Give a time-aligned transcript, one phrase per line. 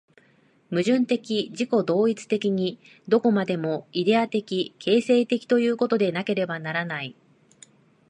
[0.71, 1.15] 矛盾的
[1.49, 7.15] 自己同一的に、どこまでもイデヤ的形成的ということでなければならない。